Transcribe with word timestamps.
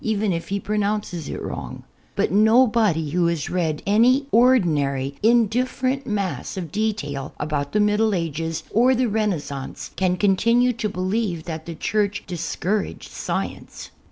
even 0.03 0.33
if 0.33 0.47
he 0.49 0.59
])ron()unces 0.59 1.29
it 1.29 1.39
wrong. 1.43 1.83
l>ut 2.17 2.31
no 2.31 2.67
l)odv 2.67 3.11
who 3.11 3.27
has 3.27 3.51
read 3.51 3.83
anv 3.85 4.25
ordinarv 4.33 5.13
indifferent 5.21 6.07
mass 6.07 6.57
of 6.57 6.71
de 6.71 6.87
ANTI 6.89 6.93
CATHOJ.IC 6.93 7.01
HISTORY 7.01 7.13
tail 7.13 7.35
about 7.39 7.71
the 7.71 7.77
iMiddle 7.77 8.17
Ages 8.17 8.63
or 8.71 8.95
the 8.95 9.05
Renaissance 9.07 9.91
can 9.95 10.17
con 10.17 10.35
tinue 10.35 10.75
to 10.75 10.89
beHeve 10.89 11.43
that 11.43 11.67
the 11.67 11.75
Church 11.75 12.23
discouraged 12.25 13.11
science. 13.11 13.91